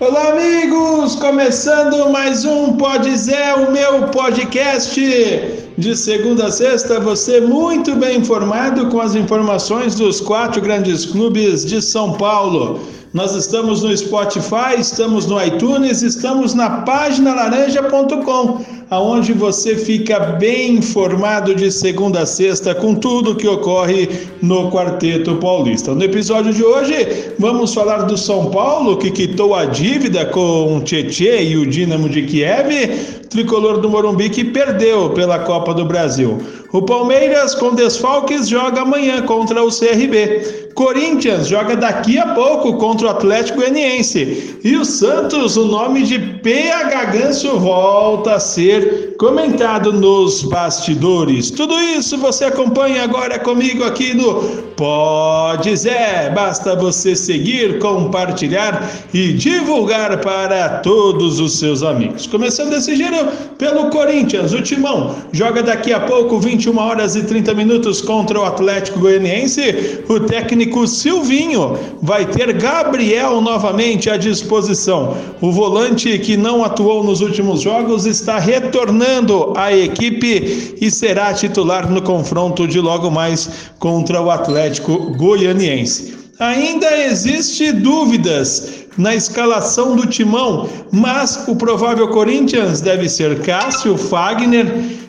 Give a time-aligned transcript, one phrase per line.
[0.00, 1.16] Olá, amigos!
[1.16, 5.67] Começando mais um Pode Zé, o meu podcast.
[5.78, 11.64] De segunda a sexta, você muito bem informado com as informações dos quatro grandes clubes
[11.64, 12.80] de São Paulo.
[13.14, 20.78] Nós estamos no Spotify, estamos no iTunes, estamos na página laranja.com, aonde você fica bem
[20.78, 24.08] informado de segunda a sexta com tudo que ocorre
[24.42, 25.94] no Quarteto Paulista.
[25.94, 30.80] No episódio de hoje, vamos falar do São Paulo, que quitou a dívida com o
[30.80, 36.38] Tietê e o Dínamo de Kiev, tricolor do Morumbi que perdeu pela Copa do Brasil.
[36.72, 40.68] O Palmeiras, com desfalques, joga amanhã contra o CRB.
[40.74, 44.60] Corinthians joga daqui a pouco contra o Atlético Goianiense.
[44.62, 51.50] E o Santos, o nome de PH Ganso, volta a ser comentado nos bastidores.
[51.50, 54.34] Tudo isso você acompanha agora comigo aqui no
[54.76, 56.30] Pode Zé.
[56.32, 62.26] Basta você seguir, compartilhar e divulgar para todos os seus amigos.
[62.28, 67.22] Começando desse giro pelo Corinthians, o Timão joga daqui a pouco 20 21 horas e
[67.22, 70.02] 30 minutos contra o Atlético Goianiense.
[70.08, 75.16] O técnico Silvinho vai ter Gabriel novamente à disposição.
[75.40, 81.90] O volante que não atuou nos últimos jogos está retornando à equipe e será titular
[81.90, 86.17] no confronto de logo mais contra o Atlético Goianiense.
[86.38, 94.66] Ainda existe dúvidas na escalação do timão, mas o provável Corinthians deve ser Cássio, Fagner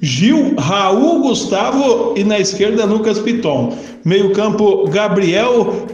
[0.00, 3.76] Gil, Raul Gustavo e na esquerda Lucas Piton.
[4.04, 5.86] Meio-campo Gabriel,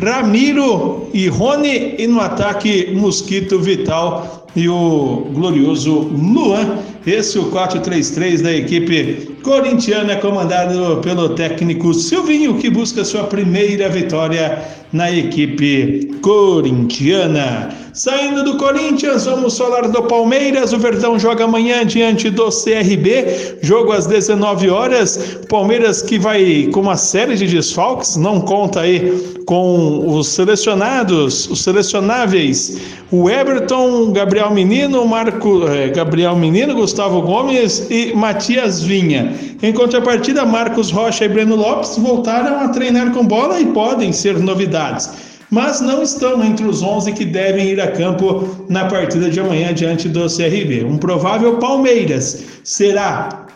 [0.00, 6.78] Ramiro e Rony e no ataque Mosquito Vital e o glorioso Luan.
[7.04, 13.88] Esse é o 4-3-3 da equipe corintiana, comandado pelo técnico Silvinho, que busca sua primeira
[13.88, 17.74] vitória na equipe corintiana.
[17.94, 20.72] Saindo do Corinthians, vamos falar do Palmeiras.
[20.72, 25.38] O Verdão joga amanhã diante do CRB, jogo às 19 horas.
[25.48, 31.62] Palmeiras que vai com uma série de desfalques, não conta aí com os selecionados, os
[31.62, 32.78] selecionáveis.
[33.10, 39.34] O Everton, Gabriel Menino, Marco, eh, Gabriel Menino, Gustavo Gomes e Matias Vinha.
[39.62, 44.38] Em contrapartida, Marcos Rocha e Breno Lopes voltaram a treinar com bola e podem ser
[44.38, 45.10] novidades
[45.50, 49.72] mas não estão entre os 11 que devem ir a campo na partida de amanhã
[49.72, 50.84] diante do CRB.
[50.84, 53.46] Um provável Palmeiras será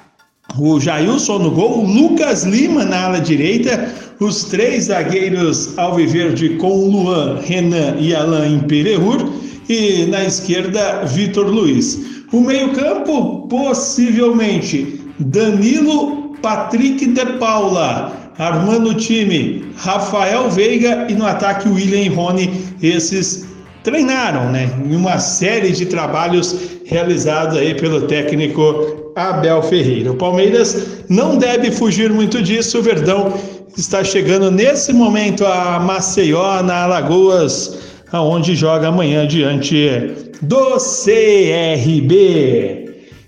[0.58, 6.88] o Jailson no gol, o Lucas Lima na ala direita, os três zagueiros alviverde com
[6.90, 9.30] Luan, Renan e Alain Pereur
[9.68, 12.22] e na esquerda Vitor Luiz.
[12.32, 21.68] O meio-campo, possivelmente Danilo Patrick de Paula, armando o time Rafael Veiga e no ataque
[21.68, 22.50] William e Rony,
[22.82, 23.46] esses
[23.84, 30.12] treinaram, né, em uma série de trabalhos realizados aí pelo técnico Abel Ferreira.
[30.12, 33.32] O Palmeiras não deve fugir muito disso, o Verdão
[33.76, 37.78] está chegando nesse momento a Maceió, na Alagoas,
[38.12, 40.12] aonde joga amanhã diante
[40.42, 41.62] do CRB.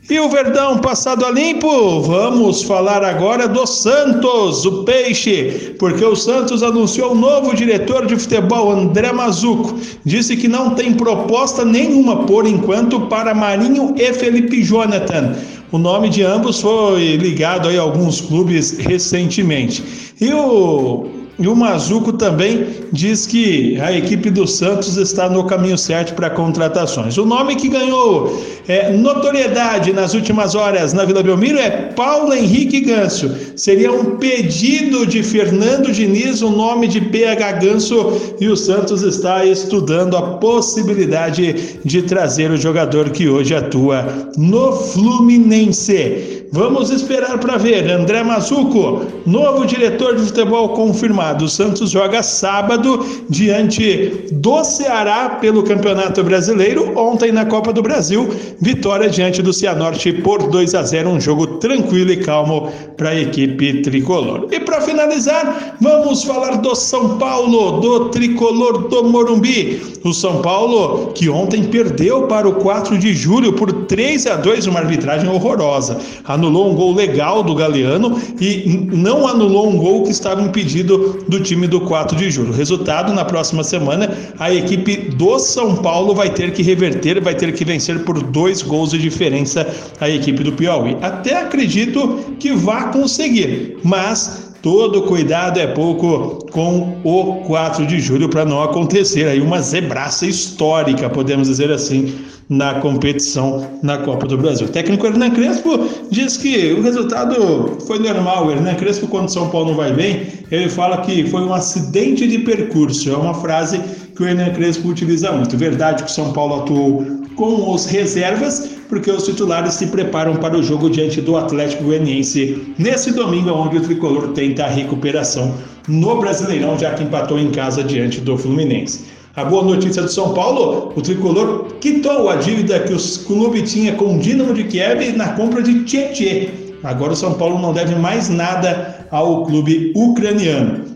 [0.08, 2.02] E o Verdão passado a limpo?
[2.02, 8.14] Vamos falar agora do Santos, o Peixe, porque o Santos anunciou o novo diretor de
[8.14, 9.78] futebol, André Mazuco.
[10.04, 15.36] Disse que não tem proposta nenhuma por enquanto para Marinho e Felipe Jonathan.
[15.72, 19.82] O nome de ambos foi ligado a alguns clubes recentemente.
[20.20, 25.76] E o e o Mazuco também diz que a equipe do Santos está no caminho
[25.76, 27.18] certo para contratações.
[27.18, 32.80] O nome que ganhou é, notoriedade nas últimas horas na Vila Belmiro é Paulo Henrique
[32.80, 33.30] Ganso.
[33.56, 39.44] Seria um pedido de Fernando Diniz, o nome de PH Ganso, e o Santos está
[39.44, 46.43] estudando a possibilidade de trazer o jogador que hoje atua no Fluminense.
[46.54, 47.90] Vamos esperar para ver.
[47.90, 51.46] André Mazuco, novo diretor de futebol confirmado.
[51.46, 56.96] O Santos joga sábado diante do Ceará pelo Campeonato Brasileiro.
[56.96, 58.28] Ontem na Copa do Brasil,
[58.60, 63.20] vitória diante do Cianorte por 2 a 0, um jogo tranquilo e calmo para a
[63.20, 64.46] equipe tricolor.
[64.52, 69.82] E para finalizar, vamos falar do São Paulo, do tricolor do Morumbi.
[70.04, 74.68] O São Paulo que ontem perdeu para o 4 de julho por 3 a 2,
[74.68, 75.98] uma arbitragem horrorosa.
[76.24, 81.24] A anulou um gol legal do Galeano e não anulou um gol que estava impedido
[81.26, 82.52] do time do 4 de julho.
[82.52, 87.52] Resultado, na próxima semana, a equipe do São Paulo vai ter que reverter, vai ter
[87.52, 89.66] que vencer por dois gols de diferença
[90.00, 90.96] a equipe do Piauí.
[91.00, 98.30] Até acredito que vá conseguir, mas todo cuidado é pouco com o 4 de julho
[98.30, 102.14] para não acontecer aí uma zebraça histórica, podemos dizer assim,
[102.48, 104.66] na competição na Copa do Brasil.
[104.66, 108.46] O técnico Hernan Crespo diz que o resultado foi normal.
[108.46, 112.26] O Hernan Crespo, quando São Paulo não vai bem, ele fala que foi um acidente
[112.26, 113.10] de percurso.
[113.10, 113.78] É uma frase
[114.14, 115.56] que o Hernan Crespo utiliza muito.
[115.56, 117.04] Verdade que o São Paulo atuou
[117.36, 122.74] com os reservas, porque os titulares se preparam para o jogo diante do Atlético Goianiense
[122.78, 125.54] nesse domingo, onde o tricolor tenta a recuperação
[125.88, 129.04] no Brasileirão, já que empatou em casa diante do Fluminense.
[129.36, 133.92] A boa notícia do São Paulo, o tricolor quitou a dívida que o clube tinha
[133.94, 136.50] com o Dinamo de Kiev na compra de Tietê.
[136.84, 140.93] Agora o São Paulo não deve mais nada ao clube ucraniano.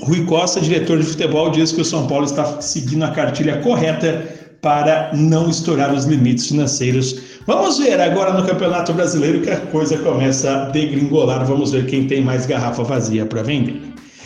[0.00, 4.24] Rui Costa, diretor de futebol, diz que o São Paulo está seguindo a cartilha correta
[4.60, 7.18] para não estourar os limites financeiros.
[7.46, 11.46] Vamos ver agora no Campeonato Brasileiro que a coisa começa a degringolar.
[11.46, 13.80] Vamos ver quem tem mais garrafa vazia para vender.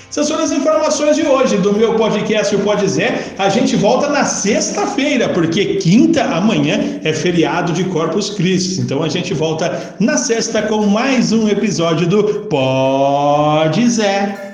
[0.08, 3.32] Essas foram as informações de hoje do meu podcast, o Pode Zé.
[3.38, 8.80] A gente volta na sexta-feira, porque quinta, amanhã, é feriado de Corpus Christi.
[8.80, 14.49] Então a gente volta na sexta com mais um episódio do Pode Zé.